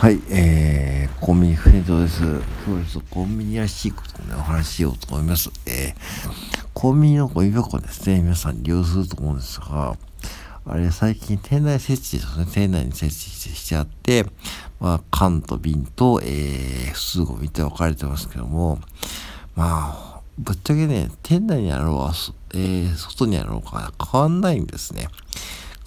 [0.00, 2.22] はい、えー、コンビニフレンドです。
[2.22, 5.50] 今日ですコンビニらしいことをね、お話ししようと思います。
[5.66, 9.98] えー、コンビニのゴミ箱ですね、皆さん利用すると思うんですが、
[10.64, 13.14] あれ、最近店内設置ですね、店内に設置
[13.54, 14.24] しちゃって、
[14.80, 18.80] まあ、缶と瓶と、えー、普通ゴミって分かれてますけども、
[19.54, 22.14] まあ、ぶっちゃけね、店内にあろうが、
[22.54, 25.08] えー、外にあろうが変わんないんですね。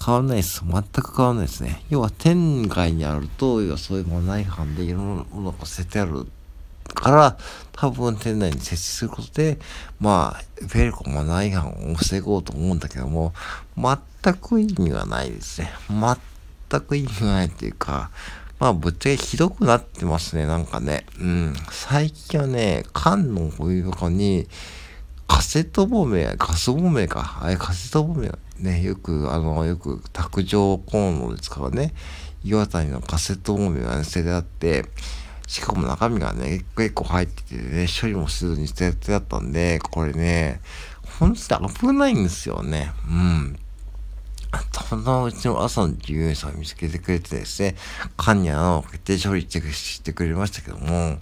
[0.04, 0.62] 変わらないです。
[0.64, 1.82] 全く変わらないですね。
[1.88, 6.26] 要は店外にあると、要はそういうマナー違反でいろんなものが捨ててある
[6.92, 7.38] から、
[7.72, 9.58] 多分店内に設置することで、
[10.00, 13.32] まあ、フェルコマナー違反を防ごうと思うんだけども、
[13.76, 15.70] 全く意味はないですね。
[15.88, 18.10] 全く意味がないっていうか、
[18.58, 21.06] まあ、ぶっちゃけひどくなってますね、なんかね。
[21.18, 21.54] うん。
[21.70, 24.46] 最近はね、缶のお湯とかに、
[25.26, 27.40] カセットボンベ、ガスボンベか。
[27.42, 31.94] あれ、カセットボンベね、よく、あの、よく卓上コンロで使うね、
[32.44, 34.84] 岩谷のカセットボンベが、ね、捨ててあって、
[35.46, 40.60] しかも中身がね、結構入っててね、処理もせずに捨ててあったんで、これね、
[41.18, 42.92] 本当に危ないんですよね。
[43.08, 43.58] うん。
[44.72, 47.76] たまたまうちの朝の従業員さん見つけてくれてですね、
[48.16, 51.18] 缶に穴を開けて処理してくれましたけども、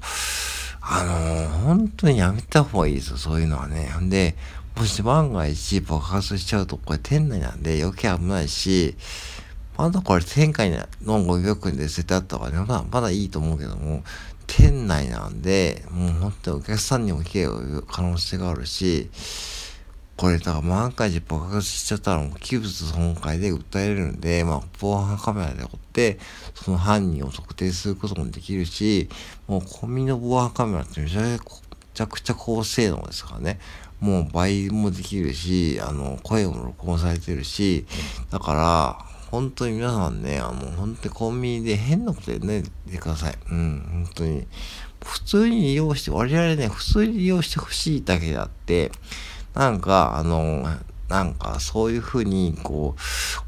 [0.81, 3.93] あのー、本当にやめた方がいいですよ、そういうのはね。
[4.01, 4.37] んで、
[4.77, 8.97] もし万が一爆発しちゃうと、これ店内なんで余計危ないし、
[9.77, 10.71] まだこれ店外
[11.03, 14.03] のご予約で捨ててあった方がね、まだ、まだいいと思うけども、
[14.47, 19.11] 店内なんで、もう本当にお客さんにも来る可能性があるし、
[20.17, 26.19] これ、だから万が一爆発しちゃったらもう器物損壊で訴えれるんで、まあ、防犯カメラで追って、
[26.55, 29.09] その犯人を特定することもできるし、
[29.47, 33.59] もうコンビニの防犯カメラってめちゃくちゃ高性能ですからね。
[34.03, 37.87] もう倍もできるし、あの、声も録音されてるし、
[38.33, 43.35] だから、本当に皆さんね、あの、本当にコンビニで変なことやねてください。
[43.51, 44.47] うん、本当に。
[45.05, 48.91] 普通に利用して、我々ね、普通に利用してほしいだけであって、
[49.55, 50.67] なんか、あの、
[51.09, 53.01] なんか、そういうふうに、こう、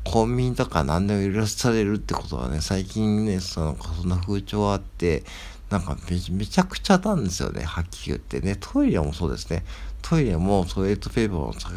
[0.05, 5.25] コンビニとか何でも許されるってことはね、最近ね、その、そんな風潮あって、
[5.71, 5.97] なんか
[6.31, 8.57] めちゃくちゃなんですよね、はっきり言ってね。
[8.61, 9.65] トイレもそうですね。
[10.03, 11.73] トイレもトイレットペーパーの使い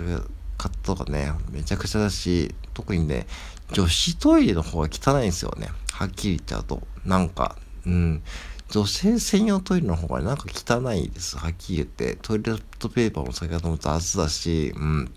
[0.58, 3.28] 方とかね、めちゃくちゃだし、特にね、
[3.72, 5.70] 女子トイレの方が汚いんですよね。
[5.92, 6.86] はっきり言っちゃうと。
[7.06, 7.56] なんか、
[7.86, 8.24] うん。
[8.70, 11.38] 女性専用トイレの方がなんか汚いです。
[11.38, 12.18] はっきり言って。
[12.22, 15.12] トイレットペーパーの使い方も雑だし、うん。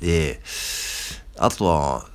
[0.00, 0.40] で、
[1.36, 2.06] あとは、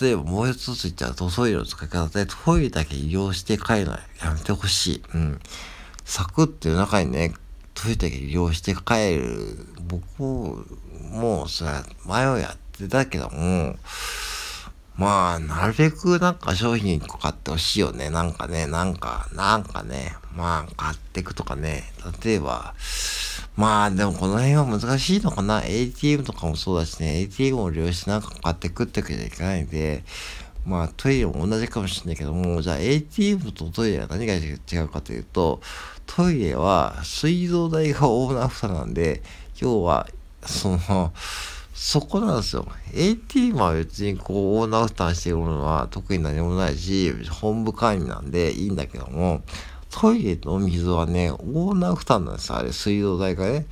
[0.00, 5.02] 例えばもう一つ言っちゃうとトイレの使い方でトイレだけ利用して帰るのはやめてほしい。
[5.14, 5.40] うん。
[6.04, 7.34] サクッていう中にね、
[7.74, 9.66] トイレだけ利用して帰る。
[9.88, 10.64] 僕も
[11.12, 13.76] もうそれは前をやってたけども、
[15.00, 18.10] まあ、なるべくなんか商品買ってほしいよね。
[18.10, 21.84] なんかね、なんか、なんかね、まあ、買っていくとかね。
[22.22, 22.74] 例えば、
[23.56, 25.62] まあ、でもこの辺は難しいのかな。
[25.64, 30.04] ATM とかもそうだしね、ATM を利用してなんか買ってくってわけじゃいけないんで、
[30.66, 35.62] まあ、トイレも同じかもしれないけども、じゃあ ATM とトイレは何が違うかというと、
[36.04, 39.22] トイレは水道代がオーナー負担なんで、
[39.60, 40.06] 要は、
[40.44, 41.14] その、
[41.82, 42.66] そこなんですよ。
[42.92, 49.40] AT は別にこう、オーナー負担してるものは特に何もないし、本部会員なんでいいんだけども、
[49.88, 52.58] トイレの水はね、オーナー負担なんですよ。
[52.58, 53.64] あれ、水道代がね。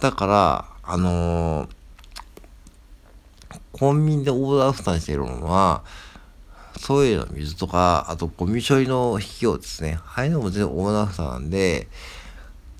[0.00, 1.68] だから、あのー、
[3.70, 5.84] コンビニでオーナー負担してるものは、
[6.84, 10.00] トイレの水とか、あとゴミ処理の費用ですね。
[10.04, 11.86] ああいうのも全部オーナー負担なんで、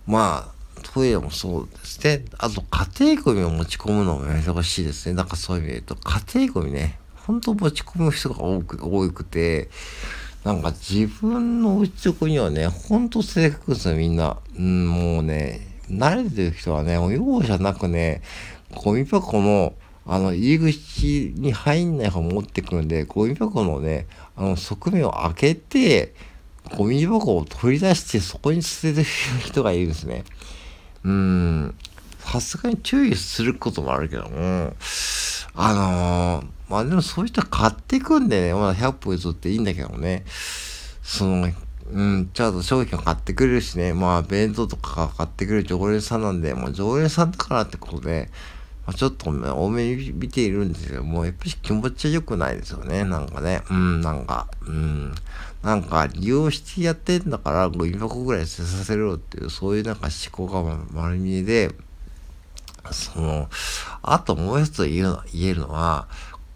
[0.08, 2.24] まあ、トイレもそうですね。
[2.38, 5.14] あと、家庭ゴミを持ち込むのもやめてほしいですね。
[5.14, 9.68] なんかそういう意味で言うと、家庭ゴミね、ほんと持ち込む人が多く、多くて、
[10.44, 14.38] なんか自分のうちの子にはね、ほんと性格ですよ、みんな。
[14.58, 18.22] うん、もうね、慣れてる人はね、もう容赦なくね、
[18.74, 26.14] ゴミ箱の、あの、入り口に入んない方持ってくるんで、ゴミ箱のね、あの、側面を開けて、
[26.76, 29.06] ゴミ箱を取り出してそこに捨ててる
[29.40, 30.24] 人がいるんですね。
[31.04, 31.74] うん、
[32.20, 34.72] さすがに注意することもあるけども、
[35.54, 40.24] あのー、まあでもそういう人は買っていくんでね、まあ100歩譲っていいんだけどね、
[41.02, 41.48] その、
[41.92, 48.30] うん、ちゃんと商品を買ってくれるしね、まあ弁当とか買ってくれる常連さんなんで、もう常連さんだからってことで、
[48.86, 53.62] まあ、ちょっと、多めに見ているんですけども、やっぱり気持ちは良くないですよね、なんかね。
[53.70, 55.14] うん、なんか、うん。
[55.62, 61.70] なんか、利用してやってんだから、ゴミ箱ぐらい捨てさせろっていう、そういうなんか思考が丸見えで、
[62.90, 63.48] その、
[64.02, 66.08] あともう一つ言えるの言えるのは、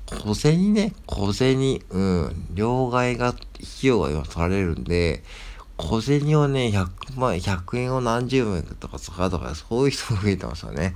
[0.07, 3.39] 小銭ね、小銭、うん、両替が、費
[3.83, 5.23] 用が今取られるんで、
[5.77, 10.95] 小銭をね、100万、100円を何十万とか使うとか、そういう人も増えてますよね。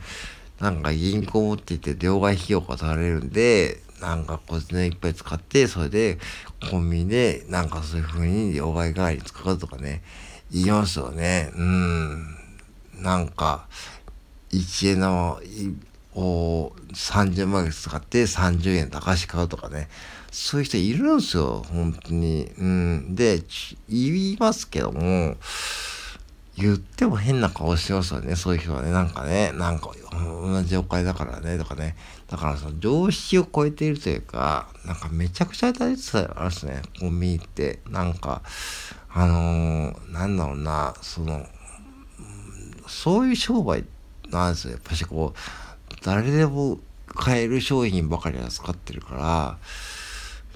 [0.61, 6.19] なんか銀行持っていて両替費用が取られるんで、なんか小銭いっぱい使って、それで
[6.71, 10.03] コンビニでなんかそういう風に両替代わりに使うとかね、
[10.51, 11.51] 言いますよね。
[11.55, 12.37] うん。
[13.01, 13.67] なんか、
[14.53, 15.41] 1円の
[16.15, 19.89] を30万円使って30円高し買うとかね。
[20.31, 22.51] そういう人いるんですよ、本当に。
[22.59, 23.15] うん。
[23.15, 23.43] で、
[23.89, 25.37] 言いますけども、
[26.57, 28.91] 言っても変な顔してますよね、そういう人はね。
[28.91, 31.97] なんかね、なんか、同じお金だからね、とかね。
[32.29, 37.81] だからその常識を超えているというか、なんかめちゃくちゃ大事さあるっすね、コンビニって。
[37.89, 38.43] なんか、
[39.09, 41.47] あのー、なんだろうな、その、
[42.87, 43.85] そういう商売
[44.31, 44.73] なんですよ。
[44.73, 49.59] やっぱしこう、誰でも買える商品ばかり扱ってるから、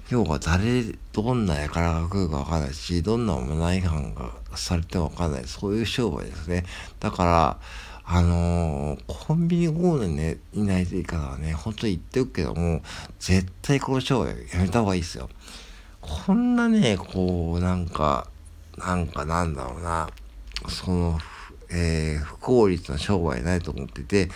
[0.09, 5.43] 要は誰、どんな輩が来るかわかんないし、どんなマナー違反がされてもわかんない。
[5.45, 6.63] そういう商売ですね。
[6.99, 7.57] だから、
[8.07, 12.83] あのー、コンビニゴールに、ね、いないといいからね、本当に言っておくけども、
[13.19, 15.27] 絶対この商売やめた方がいいですよ。
[16.01, 18.27] こんなね、こう、なんか、
[18.77, 20.07] なんかなんだろうな、
[20.69, 21.19] その、
[21.69, 24.29] えー、不効率な商売ないと思ってて、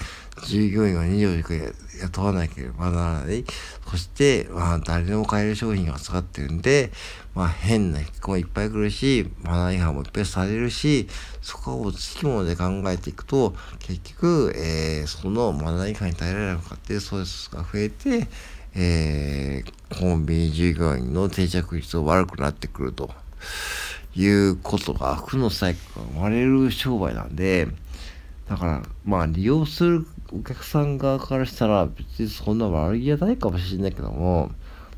[0.48, 3.46] 従業員は24時間雇わなければならない。
[3.90, 6.92] そして、まあ、誰でも買える商品が使ってるんで、
[7.36, 11.08] まあ、変な人もいっぱい来るし、マナー違反もいっぱいされるし、
[11.42, 18.28] そこをつきもので考えていくと、結局、えー、そのマナー違反に耐えられなかったストレスが増えて、
[18.75, 23.10] えー、コンビニ従業員の定着率が悪くなってくると。
[24.19, 27.68] いうことが、負のサイクルが生まれる商売なんで、
[28.50, 34.51] だから、まあ、利用するお客さん側からしたら、別にそんな悪気はないかもしれないけども、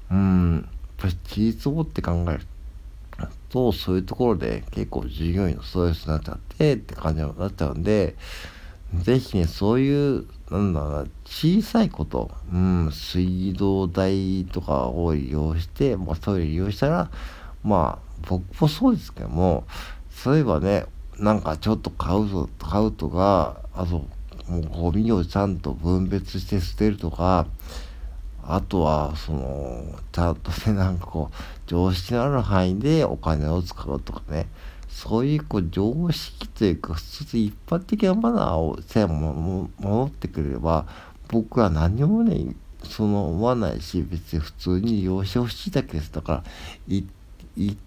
[0.10, 0.66] うん、やっ
[0.98, 2.42] ぱり事実をって考える
[3.50, 8.16] と、そういうところで結構従業員のストレスになっちゃってって感じになっちゃうんで、
[8.94, 17.12] ぜひね、そういう、なんだろうな、小さいこと、うん、水道代とかを利用して、まあ、トイレ利用したら、
[17.64, 19.66] まあ、僕もそうですけども、
[20.10, 20.86] そういえばね、
[21.18, 24.06] なんかちょっと買うと、買うとか、あと、
[24.48, 27.46] もうゴミをちゃんと分別して捨てるとか、
[28.44, 31.36] あとは、その、ちゃんとね、なんかこう、
[31.68, 34.48] 常識のある範囲でお金を使うとかね、
[34.90, 40.86] そういうこう常識というか、普通一般的なマナーをさえも守ってくれれば、
[41.30, 46.12] 僕は何もね、その思わないし、別に普通に利用してほしいだけです。
[46.12, 46.44] だから、
[46.88, 47.06] い、
[47.56, 47.78] い、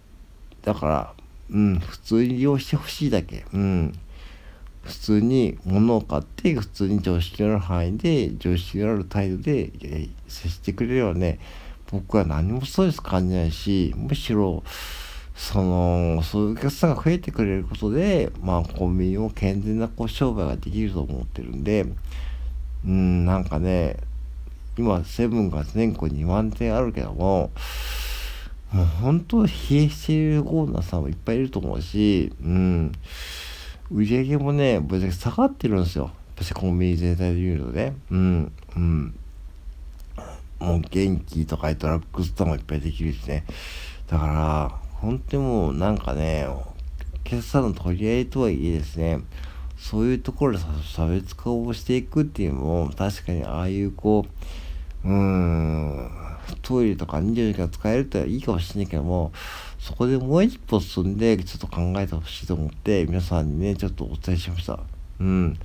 [0.64, 1.14] だから、
[1.50, 3.44] うん、普通に利用してほしいだけ。
[3.52, 3.98] うん。
[4.84, 9.70] 普通に物を買って普通に常識のある範囲で常識のある態度で
[10.28, 11.38] 接してくれればね
[11.90, 14.62] 僕は何もストレス感じないしむしろ
[15.34, 21.86] そのそういうお客さんが増えてくれることでまあコンビニも健全なこう商売ができると思ってるんで
[22.84, 23.96] うんなんかね
[24.76, 27.50] 今セブンが全国2万店あるけども
[28.74, 32.92] もう本当冷えしているオーナーさんもいっぱいいると思うし、うん。
[33.88, 36.10] 売り上げもね、ぶっちゃけ下がってるんですよ。
[36.34, 37.94] 私コンビニ全体で言うとね。
[38.10, 39.14] うん、うん。
[40.58, 43.44] もう元気とかドラッグストアもいっぱいできるしね。
[44.08, 46.48] だから、本当にもうなんかね、
[47.22, 49.20] 決算の取り合いとはいえですね、
[49.78, 54.30] そういうところで差別化をしていくっていうのも、確かにああいうこう、
[55.04, 56.10] うん、
[56.62, 59.32] トイレとか24時間使えるといいかもしれないけども、
[59.78, 64.80] そこでもう一歩進んで、ちょっと考えてほしいと思って、皆さんにね、ちょっとお伝えしました。
[65.20, 65.58] うん。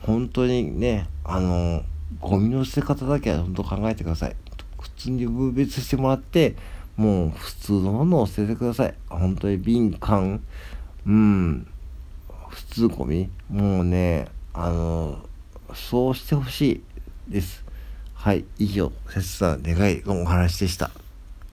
[0.00, 1.82] 本当にね、あの、
[2.20, 4.36] ゴミの捨て方だけは本当考えてください。
[4.80, 6.56] 普通に分別してもらって、
[6.96, 8.94] もう普通のものを捨ててください。
[9.10, 10.40] 本当に瓶、缶、
[11.06, 11.66] うん、
[12.48, 13.28] 普通ゴミ。
[13.50, 15.18] もうね、あの、
[15.74, 16.82] そうしてほし
[17.28, 17.65] いです。
[18.26, 20.90] はい、以上、切な願いのお話でした。